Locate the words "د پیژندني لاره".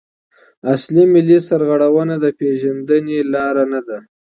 2.23-3.63